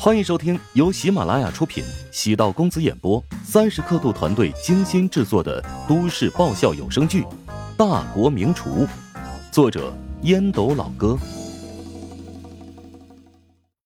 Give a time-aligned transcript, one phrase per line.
[0.00, 7.22] 欢迎收听由喜马拉雅出品、喜道公子演播、三十刻度团队精心制作的都市爆笑有声剧
[7.76, 8.86] 《大国名厨》，
[9.50, 9.92] 作者
[10.22, 11.18] 烟斗老哥，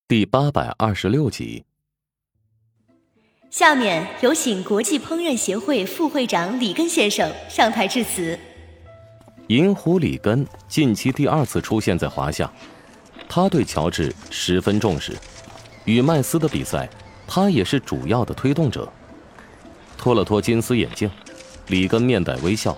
[0.07, 1.65] 第八百二十六集。
[3.49, 8.39] 下面有请国际烹饪协会副会长李根先生上台致辞。
[9.47, 12.53] 银狐李根近期第二次出现在华夏，
[13.31, 15.17] 他对乔治十分重视。
[15.85, 16.89] 与麦斯的比赛，
[17.27, 18.89] 他也是主要的推动者。
[19.99, 21.11] 脱了脱金丝眼镜，
[21.69, 22.77] 里根面带微笑。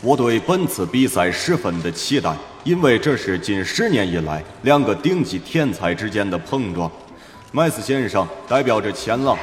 [0.00, 6.90] 我对本次比赛十分的期待，因为这是近十年以来两个顶级天才之间的碰撞。
[7.52, 9.38] 麦斯先生代表着前浪，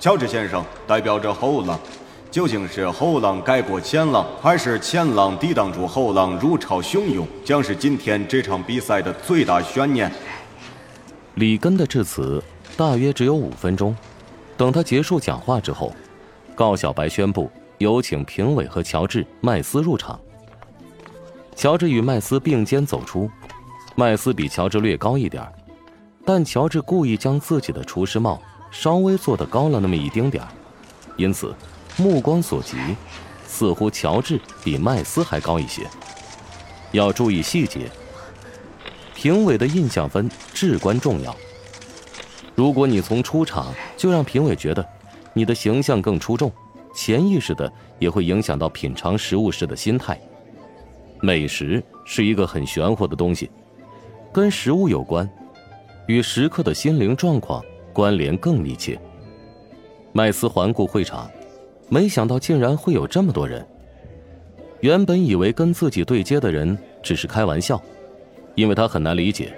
[0.00, 1.78] 乔治先生代表着后浪。
[2.30, 10.10] 究竟是后浪盖过前浪，还是前浪抵挡住后浪如潮汹涌，将是今天这场比赛的最大悬念。
[11.34, 12.42] 里根的致辞
[12.76, 13.96] 大约只有五分钟，
[14.56, 15.92] 等他结束讲话之后，
[16.54, 20.18] 高小白宣布有请评委和乔治、麦斯入场。
[21.56, 23.28] 乔治与麦斯并肩走出，
[23.96, 25.44] 麦斯比乔治略高一点，
[26.24, 30.48] 但乔治故意将自己的厨师帽稍微做得高了那么一丁点儿，
[31.16, 31.54] 因此
[31.96, 32.76] 目光所及，
[33.46, 35.82] 似乎乔治比麦斯还高一些。
[36.92, 37.90] 要注意细节。
[39.24, 41.34] 评委的印象分至关重要。
[42.54, 44.86] 如果你从出场就让评委觉得
[45.32, 46.52] 你的形象更出众，
[46.94, 50.20] 潜意识的也会影响到品尝食物时的心态。
[51.22, 53.50] 美食是一个很玄乎的东西，
[54.30, 55.26] 跟食物有关，
[56.06, 59.00] 与食客的心灵状况关联更密切。
[60.12, 61.30] 麦斯环顾会场，
[61.88, 63.66] 没想到竟然会有这么多人。
[64.80, 67.82] 原本以为跟自己对接的人只是开玩笑。
[68.54, 69.54] 因为他很难理解，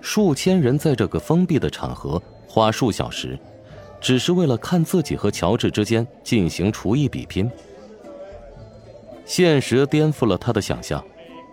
[0.00, 3.38] 数千人在这个封闭的场合花数小时，
[4.00, 7.50] 只是为了看自己和乔治之间进行厨艺比拼。
[9.24, 11.04] 现实颠覆了他的想象，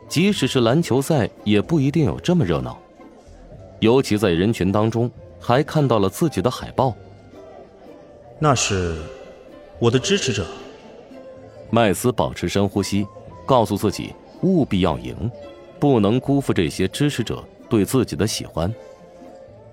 [0.08, 2.80] 即使是篮球赛也不一定有这么热闹。
[3.80, 6.96] 尤其在人群当中，还看到了自己的海报。
[8.40, 8.98] 那是
[9.80, 10.46] 我的支持者。
[11.70, 13.06] 麦斯保持深呼吸，
[13.46, 15.30] 告诉自己务必要赢。
[15.80, 18.74] 不能辜负这些支持者对自己的喜欢。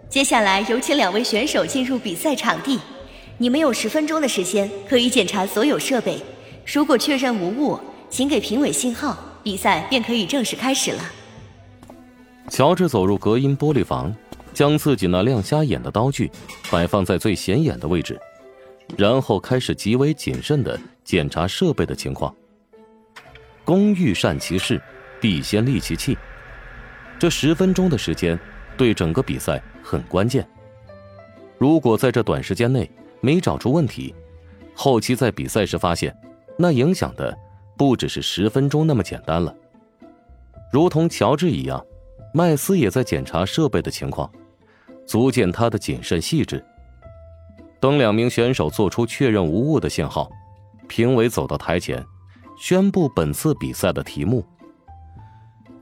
[0.08, 2.78] 接下来有请两位选手进入比赛场地，
[3.38, 6.18] 你们有十分钟的时间可以检查所有设备。
[6.66, 7.80] 如果确认无误，
[8.10, 11.02] 请给评委信号，比赛便可以正式开始了。
[12.50, 14.14] 乔治走入隔音玻璃房，
[14.52, 16.30] 将自己那亮瞎眼的刀具
[16.70, 18.20] 摆放在最显眼的位置，
[18.98, 22.34] 然后开始极为谨慎的检查设备的情况。
[23.64, 24.78] 工欲善其事。
[25.22, 26.18] 必先利其器。
[27.18, 28.36] 这十分钟的时间
[28.76, 30.46] 对整个比赛很关键。
[31.56, 32.90] 如果在这短时间内
[33.20, 34.12] 没找出问题，
[34.74, 36.14] 后期在比赛时发现，
[36.58, 37.38] 那影响的
[37.78, 39.54] 不只是十分钟那么简单了。
[40.72, 41.80] 如同乔治一样，
[42.34, 44.28] 麦斯也在检查设备的情况，
[45.06, 46.64] 足见他的谨慎细致。
[47.78, 50.28] 等两名选手做出确认无误的信号，
[50.88, 52.04] 评委走到台前，
[52.58, 54.44] 宣布本次比赛的题目。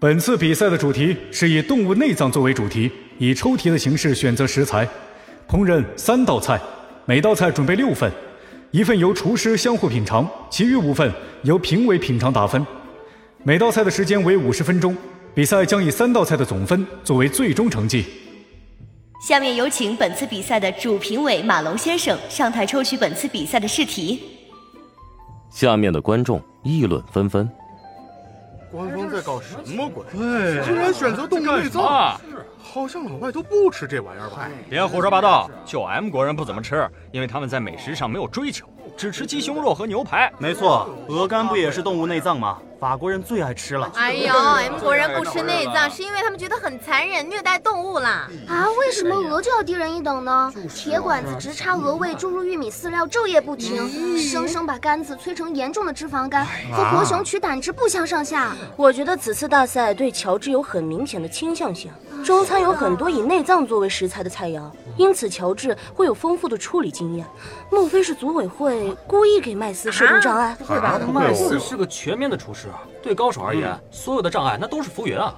[0.00, 4.88] 本次比赛的主题是以动物内脏作为主题，以抽题的形式选择食材，
[5.46, 6.58] 烹饪三道菜，
[7.04, 8.10] 每道菜准备六份，
[8.70, 11.12] 一份由厨师相互品尝，其余五份
[11.42, 12.66] 由评委品尝打分。
[13.42, 14.96] 每道菜的时间为五十分钟，
[15.34, 18.06] 比赛将以三道菜的总分作为最终成绩。
[19.28, 24.18] 下面有请本次比赛的主评委马龙先生上台抽取本次比赛的试题。
[25.50, 27.46] 下面的观众议论纷纷。
[28.70, 30.04] 官方在搞什么鬼？
[30.12, 31.82] 对，竟然选择动物内脏，
[32.62, 34.48] 好像老外都不吃这玩意儿吧？
[34.68, 38.66] 别胡说八道，就 M 国人不怎么吃，因为他们在美食上没有追求，
[39.00, 40.30] 只吃鸡胸肉和牛排。
[40.36, 42.58] 没错，鹅肝不也是动物内脏吗？
[42.78, 43.90] 法国人最爱吃了。
[43.94, 48.28] 哎呦，M 国人不吃内脏，是因为他们觉得很残忍，虐待动物啦。
[48.46, 50.52] 啊，为什么鹅就要低人一等呢？
[50.68, 58.52] 铁管子直插鹅胃，注入玉米饲料，昼夜不停，生生把肝子催成严重的脂肪肝，和活熊取胆汁不相上下。
[58.76, 61.90] 我觉得此次大赛对乔治有很明显的倾向性。
[62.24, 67.26] 中餐有很多以内脏作为食材的菜肴，因此乔治会有丰富的处理经验。
[67.70, 70.54] 莫非是组委会故意给麦斯设定障碍？
[70.66, 71.00] 会吧？
[71.12, 72.68] 麦斯是个全面的厨师，
[73.02, 75.34] 对高手而言，所有的障碍那都是浮云啊。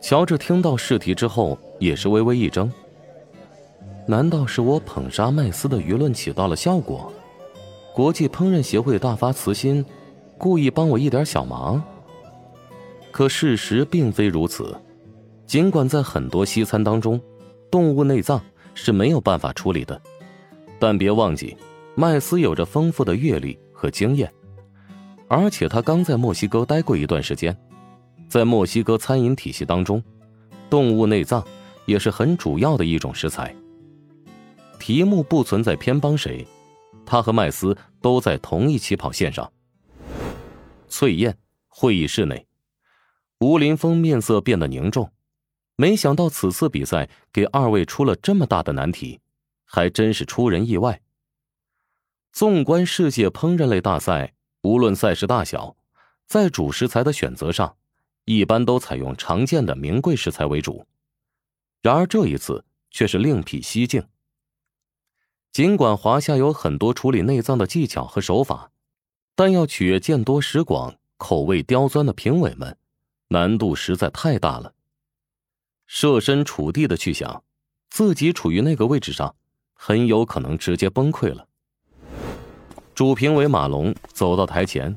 [0.00, 2.70] 乔治听到试题之后，也是微微一怔。
[4.06, 7.12] 难道是我捧杀麦斯的舆论起到了效果？
[7.94, 9.84] 国际烹饪协会大发慈心，
[10.38, 11.82] 故意帮我一点小忙？
[13.10, 14.74] 可事实并非如此。
[15.50, 17.20] 尽管在很多西餐当中，
[17.72, 18.40] 动物内脏
[18.72, 20.00] 是没有办法处理的。
[20.78, 21.56] 但别忘记，
[21.96, 24.32] 麦斯有着丰富的阅历和经验，
[25.26, 27.58] 而且他刚在墨西哥待过一段时间，
[28.28, 30.00] 在墨西哥餐饮体系当中，
[30.70, 31.44] 动物内脏
[31.84, 33.52] 也是很主要的一种食材。
[34.78, 36.46] 题目不存在偏帮谁，
[37.04, 39.52] 他和麦斯都在同一起跑线上。
[40.86, 41.36] 翠燕
[41.66, 42.46] 会议室内，
[43.40, 45.10] 吴林峰面色变得凝重，
[45.80, 49.20] 没想到此次比赛给二位出了这么大的难题，
[49.64, 51.00] 还真是出人意外。
[52.32, 55.74] 纵观世界烹饪类大赛，无论赛事大小，
[56.26, 57.76] 在主食材的选择上，
[58.26, 60.84] 一般都采用常见的名贵食材为主。
[61.80, 64.06] 然而这一次却是另辟蹊径。
[65.50, 68.70] 尽管华夏有很多处理内脏的技巧和手法，
[69.34, 72.76] 但要取悦见多识广、口味刁钻的评委们，
[73.28, 74.74] 难度实在太大了。
[75.92, 77.42] 设身处地的去想，
[77.90, 79.34] 自己处于那个位置上，
[79.74, 81.44] 很有可能直接崩溃了。
[82.94, 84.96] 主评委马龙走到台前，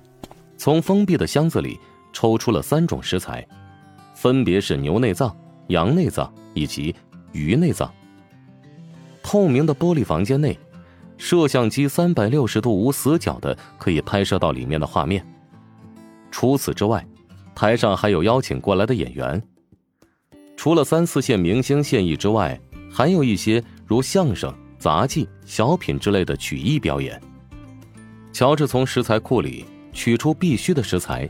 [0.56, 1.80] 从封闭的箱子里
[2.14, 3.46] 抽出了三种食材，
[4.14, 5.36] 分别是牛内脏、
[5.70, 6.96] 羊内脏以及
[7.32, 7.92] 鱼内脏。
[9.24, 10.60] 透明的玻璃房间内，
[11.18, 15.28] 摄像机三百六十度无死角的可以拍摄到里面的画面。
[16.30, 17.04] 除此之外，
[17.56, 19.42] 台上还有邀请过来的演员。
[20.64, 22.58] 除了三四线明星现役之外，
[22.90, 27.22] 还有一些如相声、杂技、小品之类的曲艺表演。
[28.32, 31.30] 乔治从食材库里取出必须的食材，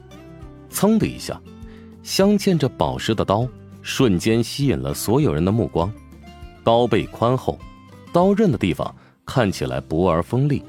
[0.70, 1.42] 噌的一下，
[2.04, 3.48] 镶嵌着宝石的刀
[3.82, 5.92] 瞬间吸引了所有人的目光。
[6.64, 7.58] 刀背宽厚。
[8.12, 8.96] 刀刃的地方
[9.26, 10.62] 看起来薄而锋利，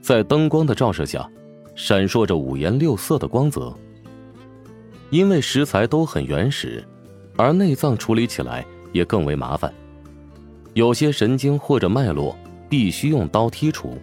[0.00, 1.28] 在灯光的照射下，
[1.74, 3.76] 闪烁着五颜六色的光泽。
[5.10, 6.86] 因为食材都很原始，
[7.36, 9.72] 而内脏处理起来也更为麻烦，
[10.74, 12.36] 有些神经或者脉络
[12.68, 13.98] 必须用刀剔除，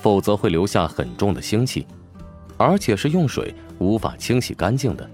[0.00, 1.86] 否则会留下很重的腥气，
[2.56, 5.08] 而且是用水无法清洗干净的。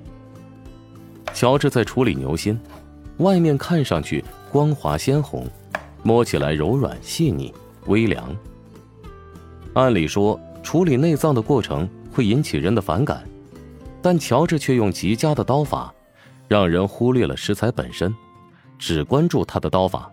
[1.33, 2.59] 乔治在处理牛心，
[3.19, 5.47] 外面看上去光滑鲜红。
[6.03, 7.53] 摸起来柔软细腻、
[7.87, 8.25] 微凉。
[9.73, 13.25] 按理说，处理内脏的过程会引起人的反感，
[14.01, 15.93] 但乔治却用极佳的刀法，
[16.49, 18.15] 让人忽略了食材本身，
[18.79, 20.11] 只关注他的刀法。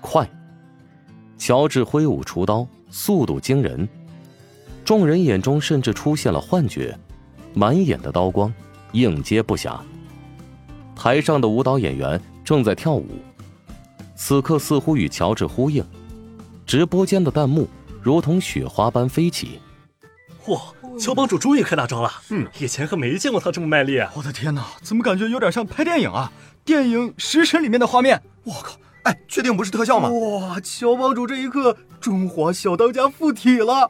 [0.00, 0.28] 快！
[1.36, 3.88] 乔治挥舞厨刀，速度惊人，
[4.84, 6.98] 众人眼中甚至出现了幻觉，
[7.54, 8.52] 满眼的刀光，
[8.92, 9.78] 应接不暇。
[10.94, 13.06] 台上的舞蹈演员正在跳舞。
[14.14, 15.82] 此刻似乎与乔治呼应，
[16.66, 17.66] 直播间的弹幕
[18.02, 19.58] 如同雪花般飞起。
[20.48, 20.60] 哇，
[21.00, 22.10] 乔帮主终于开大招了！
[22.28, 23.98] 嗯，以前可没见过他这么卖力。
[24.14, 26.30] 我的天哪，怎么感觉有点像拍电影啊？
[26.64, 28.22] 电影《食神》里面的画面。
[28.44, 28.76] 我靠！
[29.04, 30.10] 哎，确定不是特效吗？
[30.10, 33.88] 哇，乔帮主这一刻，中华小当家附体了。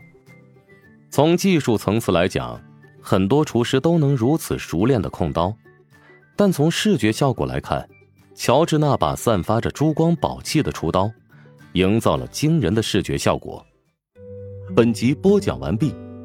[1.11, 2.61] 从技术层次来讲，
[3.03, 5.53] 很多厨师都能如此熟练的控刀，
[6.37, 7.89] 但从视觉效果来看。
[8.37, 11.11] 乔治那把散发着珠光宝气的厨刀，
[11.73, 13.67] 营造了惊人的视觉效果。
[14.75, 15.93] 本集播讲完毕，